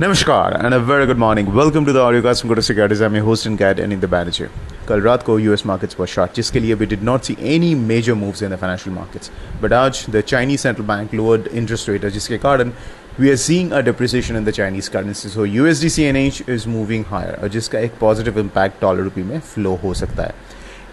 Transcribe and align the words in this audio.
नमस्कार 0.00 0.52
and 0.64 0.74
a 0.74 0.76
very 0.86 1.06
good 1.06 1.16
morning 1.18 1.48
welcome 1.56 1.84
to 1.86 1.92
the 1.92 1.96
audio 1.96 2.22
cast 2.22 2.42
from 2.42 2.60
securities 2.60 3.02
I 3.02 3.08
am 3.08 3.24
host 3.24 3.46
in 3.46 3.56
cat 3.56 3.78
and 3.78 3.92
in 3.92 4.00
the 4.00 4.04
manager 4.12 4.48
कल 4.88 5.00
रात 5.00 5.22
को 5.22 5.38
US 5.38 5.64
markets 5.66 5.94
पर 5.94 6.06
short 6.06 6.34
जिसके 6.36 6.60
लिए 6.60 6.74
we 6.74 6.86
did 6.86 7.02
not 7.02 7.22
see 7.24 7.36
any 7.54 7.74
major 7.74 8.14
moves 8.14 8.42
in 8.42 8.50
the 8.50 8.56
financial 8.60 8.96
markets 8.96 9.30
but 9.62 9.72
आज 9.72 10.04
the 10.10 10.20
Chinese 10.28 10.60
central 10.60 10.86
bank 10.86 11.14
lowered 11.14 11.46
interest 11.46 11.88
rate 11.88 12.04
है 12.04 12.10
जिसके 12.10 12.38
कारण 12.38 12.72
we 13.20 13.30
are 13.30 13.36
seeing 13.36 13.70
a 13.70 13.80
depreciation 13.80 14.36
in 14.36 14.44
the 14.44 14.50
Chinese 14.50 14.90
currency 14.90 15.28
so 15.28 15.44
U 15.44 15.66
S 15.66 15.82
D 15.82 15.88
C 15.88 16.02
N 16.02 16.16
H 16.16 16.42
is 16.48 16.68
moving 16.68 17.04
higher 17.08 17.38
और 17.42 17.48
जिसका 17.48 17.78
एक 17.78 17.98
positive 18.00 18.38
impact 18.40 18.82
dollar 18.82 19.02
rupee 19.02 19.22
में 19.22 19.38
flow 19.54 19.74
हो 19.84 19.94
सकता 19.94 20.22
है। 20.22 20.34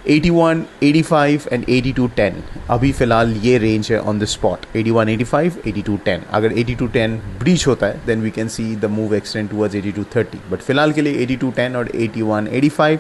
81, 0.10 0.64
85 0.82 1.48
एंड 1.52 1.66
82, 1.66 2.08
10 2.20 2.34
अभी 2.70 2.92
फ़िलहाल 2.92 3.34
ये 3.44 3.58
रेंज 3.58 3.92
है 3.92 4.00
ऑन 4.02 4.20
द 4.20 4.26
स्पॉट 4.26 4.66
81, 4.76 5.10
85, 5.18 5.58
82, 5.68 5.98
10 6.08 6.24
अगर 6.32 6.54
82, 6.54 6.88
10 6.96 7.18
ब्रीच 7.40 7.66
होता 7.68 7.88
है 7.88 8.06
then 8.06 8.22
we 8.22 8.32
can 8.32 8.48
see 8.48 8.76
the 8.76 8.86
move 8.86 9.16
extend 9.16 9.50
towards 9.50 9.76
82, 9.76 10.06
30 10.16 10.52
but 10.52 10.62
फ़िलहाल 10.62 10.94
के 10.94 11.02
लिए 11.02 11.26
82, 11.26 11.52
10 11.60 11.76
और 11.76 11.90
81, 11.96 12.50
85 12.62 12.98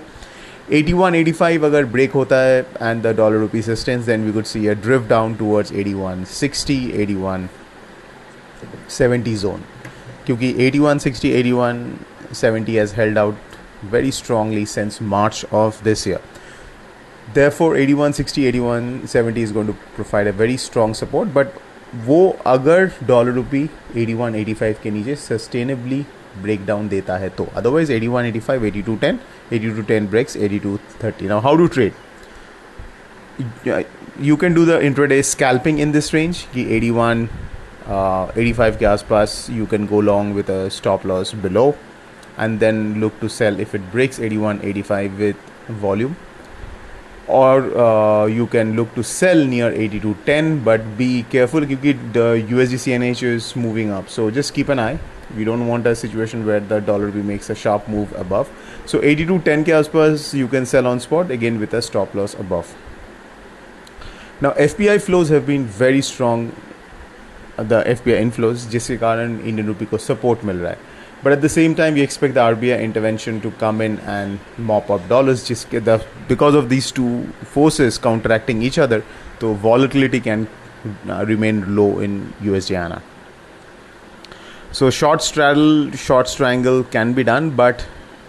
81, 0.71 1.15
85 1.23 1.63
अगर 1.63 1.85
ब्रेक 1.95 2.11
होता 2.11 2.41
है 2.41 2.59
and 2.81 3.03
the 3.03 3.15
dollar 3.17 3.37
rupee 3.37 3.61
sustains 3.61 4.05
then 4.05 4.25
we 4.25 4.33
could 4.33 4.45
see 4.45 4.65
a 4.67 4.73
drift 4.83 5.09
down 5.09 5.35
towards 5.35 5.71
81, 5.73 6.25
60, 6.33 6.79
81, 7.05 7.47
70 8.99 9.37
zone 9.41 9.63
क्योंकि 10.25 10.53
81, 10.69 11.07
60, 11.07 11.33
81, 11.39 11.85
70 12.41 12.77
has 12.79 12.95
held 12.95 13.17
out 13.17 13.49
very 13.83 14.11
strongly 14.11 14.65
since 14.65 15.01
March 15.01 15.43
of 15.51 15.83
this 15.83 16.05
year. 16.05 16.21
therefore 17.33 17.75
8160 17.75 18.47
8170 18.47 19.41
is 19.41 19.51
going 19.51 19.67
to 19.67 19.75
provide 19.95 20.27
a 20.27 20.33
very 20.33 20.57
strong 20.57 20.93
support. 20.93 21.27
But 21.33 21.47
वो 22.05 22.19
अगर 22.47 22.91
dollar 23.07 23.31
rupee 23.33 23.67
8185 23.95 24.81
के 24.83 24.91
नीचे 24.91 25.15
sustainably 25.15 26.05
break 26.41 26.65
down 26.65 26.87
देता 26.89 27.17
है 27.17 27.29
तो 27.37 27.47
otherwise 27.55 27.91
8185 27.93 28.61
8210 28.61 29.17
8210 29.53 30.07
breaks 30.11 30.37
8230 30.37 31.27
now 31.29 31.39
how 31.39 31.57
to 31.57 31.67
trade 31.75 31.93
you 34.21 34.35
can 34.35 34.53
do 34.53 34.65
the 34.65 34.79
intraday 34.83 35.21
scalping 35.31 35.79
in 35.79 35.91
this 35.91 36.13
range 36.13 36.45
कि 36.53 36.65
81 36.79 37.27
85 37.89 38.77
के 38.79 38.85
आसपास 38.85 39.45
you 39.51 39.65
can 39.71 39.85
go 39.87 40.01
long 40.01 40.35
with 40.35 40.51
a 40.51 40.67
stop 40.77 41.05
loss 41.07 41.35
below 41.43 41.69
and 42.39 42.59
then 42.59 42.83
look 43.01 43.13
to 43.21 43.27
sell 43.39 43.61
if 43.61 43.75
it 43.75 43.91
breaks 43.93 44.19
8185 44.21 45.09
with 45.17 45.35
volume 45.81 46.15
or 47.28 47.76
uh, 47.76 48.26
you 48.26 48.46
can 48.46 48.76
look 48.76 48.94
to 48.94 49.02
sell 49.02 49.44
near 49.44 49.72
82.10 49.72 50.64
but 50.64 50.96
be 50.96 51.24
careful 51.24 51.60
because 51.60 51.96
the 52.12 52.44
USD 52.48 52.78
CNH 52.84 53.22
is 53.22 53.56
moving 53.56 53.90
up 53.90 54.08
so 54.08 54.30
just 54.30 54.54
keep 54.54 54.68
an 54.68 54.78
eye 54.78 54.98
we 55.36 55.44
don't 55.44 55.66
want 55.66 55.86
a 55.86 55.96
situation 55.96 56.46
where 56.46 56.60
the 56.60 56.80
dollar 56.80 57.10
makes 57.10 57.50
a 57.50 57.54
sharp 57.54 57.88
move 57.88 58.12
above 58.12 58.48
so 58.86 59.00
82.10 59.00 59.64
ke 59.64 59.74
aspas 59.80 60.32
you 60.34 60.46
can 60.46 60.64
sell 60.66 60.86
on 60.86 61.00
spot 61.00 61.30
again 61.30 61.58
with 61.58 61.74
a 61.74 61.82
stop 61.82 62.14
loss 62.14 62.34
above 62.34 62.76
now 64.40 64.52
FPI 64.52 65.00
flows 65.02 65.28
have 65.30 65.46
been 65.46 65.64
very 65.64 66.00
strong 66.02 66.52
the 67.56 67.82
FPI 67.82 68.20
inflows 68.20 68.68
जिसके 68.70 68.96
कारण 68.96 69.38
Indian 69.40 69.66
rupee 69.66 69.84
को 69.90 69.98
support 69.98 70.44
मिल 70.44 70.56
रहा 70.56 70.70
है 70.70 70.89
but 71.23 71.31
at 71.31 71.41
the 71.41 71.49
same 71.49 71.75
time 71.75 71.93
we 71.93 72.01
expect 72.01 72.33
the 72.33 72.39
RBI 72.39 72.81
intervention 72.81 73.41
to 73.41 73.51
come 73.51 73.81
in 73.81 73.99
and 73.99 74.39
mop 74.57 74.89
up 74.89 75.07
dollars. 75.07 75.47
Just 75.47 75.69
the, 75.69 76.03
because 76.27 76.55
of 76.55 76.69
these 76.69 76.91
two 76.91 77.27
forces 77.43 77.97
counteracting 77.97 78.61
each 78.61 78.79
other 78.79 79.03
so 79.39 79.53
volatility 79.53 80.19
can 80.19 80.47
uh, 81.09 81.25
remain 81.25 81.75
low 81.75 81.99
in 81.99 82.33
USDINR. 82.41 83.01
So 84.71 84.89
short 84.89 85.21
straddle 85.21 85.91
short 85.91 86.27
strangle 86.27 86.83
can 86.83 87.13
be 87.13 87.23
done 87.23 87.51
but 87.51 87.85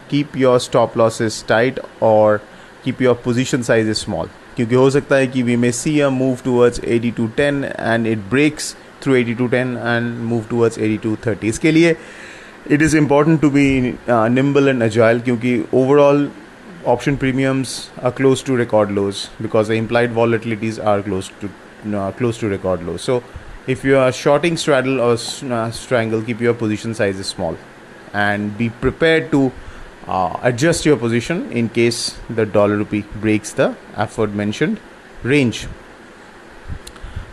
keep 0.09 0.37
your 0.37 0.61
stop 0.61 0.97
losses 0.97 1.43
tight 1.43 1.79
or 2.01 2.41
keep 2.83 3.01
your 3.01 3.15
position 3.15 3.63
sizes 3.63 3.99
small. 3.99 4.29
क्योंकि 4.57 4.75
हो 4.75 4.89
सकता 4.91 5.17
है 5.17 5.27
कि 5.27 5.43
we 5.43 5.55
may 5.57 5.71
see 5.73 5.99
a 6.01 6.09
move 6.09 6.39
towards 6.45 6.81
8210 6.81 7.65
and 7.65 8.07
it 8.07 8.19
breaks 8.31 8.75
through 9.03 9.15
8210 9.17 9.77
and 9.77 10.19
move 10.31 10.45
towards 10.51 10.79
8230 10.79 11.45
इसके 11.45 11.73
लिए 11.73 11.95
is 12.67 12.95
important 12.95 13.41
to 13.41 13.51
be 13.51 13.99
uh, 14.07 14.29
nimble 14.29 14.69
and 14.69 14.83
agile 14.83 15.19
because 15.19 15.67
overall 15.73 16.31
option 16.85 17.17
premiums 17.17 17.91
are 18.03 18.13
close 18.13 18.43
to 18.43 18.55
record 18.55 18.93
lows 18.93 19.31
because 19.41 19.69
the 19.69 19.75
implied 19.75 20.11
volatilities 20.11 20.85
are 20.85 21.03
close 21.03 21.31
to 21.41 21.51
uh, 21.97 22.13
close 22.13 22.39
to 22.39 22.49
record 22.49 22.85
lows. 22.85 23.03
So 23.03 23.23
if 23.67 23.85
you 23.85 23.97
are 23.97 24.13
shorting 24.13 24.57
straddle 24.57 25.01
or 25.01 25.13
uh, 25.15 25.71
strangle 25.71 26.23
keep 26.23 26.41
your 26.41 26.55
position 26.55 26.95
sizes 26.95 27.27
small 27.27 27.57
and 28.13 28.57
be 28.57 28.71
prepared 28.71 29.31
to 29.33 29.53
adjust 30.43 30.85
your 30.85 30.97
position 30.97 31.51
in 31.53 31.69
case 31.69 32.19
the 32.29 32.45
dollar 32.45 32.77
rupee 32.77 33.05
breaks 33.17 33.53
the 33.53 33.77
aforementioned 33.97 34.81
range. 35.23 35.67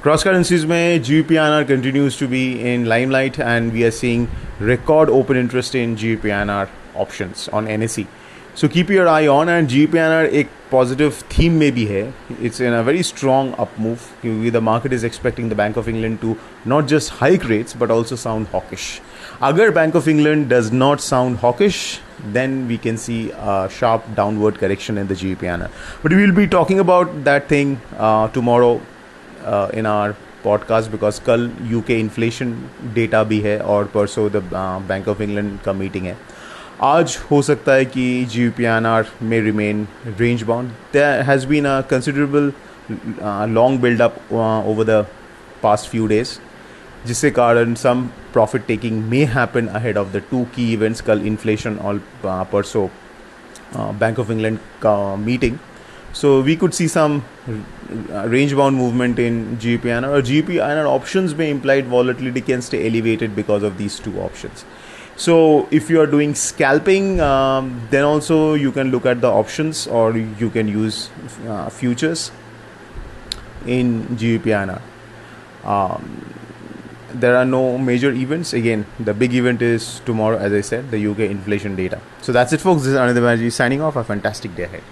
Cross 0.01 0.23
currencies 0.23 0.65
mein 0.65 1.01
GBPINR 1.03 1.67
continues 1.67 2.15
to 2.17 2.27
be 2.27 2.61
in 2.61 2.85
limelight 2.85 3.39
and 3.39 3.73
we 3.73 3.83
are 3.83 3.91
seeing 3.91 4.29
record 4.59 5.09
open 5.09 5.37
interest 5.37 5.75
in 5.75 5.95
GBPINR 5.95 6.69
options 6.95 7.47
on 7.49 7.65
NSE. 7.65 8.07
So 8.55 8.67
keep 8.67 8.89
your 8.89 9.07
eye 9.07 9.27
on 9.27 9.47
and 9.47 9.69
GBPINR 9.69 10.33
a 10.33 10.47
positive 10.69 11.15
theme 11.15 11.57
may 11.57 11.71
be 11.71 11.85
here. 11.85 12.13
It's 12.41 12.59
in 12.59 12.73
a 12.73 12.83
very 12.83 13.03
strong 13.03 13.53
up 13.57 13.77
move 13.79 14.11
the 14.21 14.59
market 14.59 14.91
is 14.91 15.03
expecting 15.03 15.47
the 15.47 15.55
Bank 15.55 15.77
of 15.77 15.87
England 15.87 16.19
to 16.21 16.37
not 16.65 16.87
just 16.87 17.09
hike 17.09 17.47
rates 17.47 17.73
but 17.73 17.89
also 17.89 18.15
sound 18.15 18.47
hawkish. 18.47 18.99
अगर 19.41 19.73
Bank 19.73 19.95
of 19.95 20.09
England 20.09 20.49
does 20.49 20.71
not 20.73 20.99
sound 20.99 21.37
hawkish, 21.37 22.01
then 22.33 22.67
we 22.67 22.77
can 22.77 22.97
see 22.97 23.31
a 23.31 23.69
sharp 23.71 24.03
downward 24.15 24.59
correction 24.59 24.97
in 24.97 25.07
the 25.07 25.13
GBP 25.13 25.69
But 26.03 26.11
we 26.11 26.21
will 26.25 26.35
be 26.35 26.47
talking 26.47 26.79
about 26.79 27.23
that 27.23 27.47
thing 27.47 27.79
uh, 27.97 28.27
tomorrow 28.27 28.81
uh, 29.45 29.69
in 29.71 29.85
our 29.85 30.15
podcast 30.43 30.91
because 30.91 31.21
कल 31.21 31.51
UK 31.63 31.99
inflation 31.99 32.51
data 32.93 33.23
भी 33.23 33.39
है 33.39 33.59
और 33.59 33.85
परसों 33.85 34.29
the 34.31 34.49
Bank 34.87 35.07
of 35.07 35.21
England 35.21 35.59
का 35.65 35.73
meeting 35.73 36.05
है। 36.05 36.17
आज 36.81 37.17
हो 37.31 37.41
सकता 37.41 37.73
है 37.73 37.85
कि 37.85 38.25
जी 38.25 38.49
पी 38.49 38.63
एन 38.63 38.85
आर 38.85 39.05
में 39.21 39.41
remain 39.41 39.87
range 40.19 40.43
bound 40.43 40.71
has 40.95 41.47
been 41.47 41.65
a 41.65 41.81
considerable 41.81 42.51
long 43.53 43.81
buildup 43.81 44.15
over 44.33 44.83
the 44.83 45.05
past 45.63 45.89
few 45.89 46.07
days 46.07 46.37
जिसके 47.05 47.29
कारण 47.29 47.73
some 47.73 48.01
profit 48.33 48.65
taking 48.65 49.03
may 49.05 49.23
happen 49.25 49.67
ahead 49.67 49.97
of 49.97 50.07
the 50.07 50.21
two 50.31 50.43
key 50.55 50.73
events 50.73 51.01
कल 51.01 51.21
इन्फ्लेशन 51.21 51.75
और 51.75 52.01
परसों 52.25 52.87
बैंक 53.75 54.19
ऑफ़ 54.19 54.31
इंग्लैंड 54.31 54.57
का 54.57 55.15
meeting 55.15 55.57
So 56.13 56.41
we 56.41 56.55
could 56.55 56.73
see 56.73 56.87
some 56.87 57.23
range 57.87 58.55
bound 58.55 58.75
movement 58.75 59.19
in 59.19 59.57
GBPINR 59.57 60.07
or 60.07 60.21
GBPINR 60.21 60.85
options 60.85 61.35
may 61.35 61.49
implied 61.49 61.87
volatility 61.87 62.41
can 62.41 62.61
stay 62.61 62.87
elevated 62.87 63.35
because 63.35 63.63
of 63.63 63.77
these 63.77 63.99
two 63.99 64.19
options. 64.19 64.65
So 65.15 65.67
if 65.69 65.89
you 65.89 65.99
are 66.01 66.07
doing 66.07 66.33
scalping, 66.33 67.19
um, 67.19 67.85
then 67.89 68.03
also 68.05 68.53
you 68.53 68.71
can 68.71 68.89
look 68.89 69.05
at 69.05 69.21
the 69.21 69.29
options 69.29 69.85
or 69.85 70.15
you 70.17 70.49
can 70.49 70.67
use 70.67 71.09
uh, 71.47 71.69
futures 71.69 72.31
in 73.65 74.03
GBPINR. 74.17 74.81
Um, 75.63 76.33
there 77.13 77.35
are 77.35 77.45
no 77.45 77.77
major 77.77 78.11
events. 78.11 78.53
Again, 78.53 78.85
the 78.99 79.13
big 79.13 79.33
event 79.33 79.61
is 79.61 79.99
tomorrow, 80.05 80.37
as 80.37 80.53
I 80.53 80.61
said, 80.61 80.91
the 80.91 81.05
UK 81.05 81.19
inflation 81.19 81.75
data. 81.75 81.99
So 82.21 82.31
that's 82.31 82.53
it, 82.53 82.61
folks. 82.61 82.83
This 82.83 82.93
is 82.93 82.97
Anindya 82.97 83.51
signing 83.51 83.81
off. 83.81 83.95
A 83.95 84.03
fantastic 84.03 84.55
day 84.55 84.63
ahead. 84.63 84.83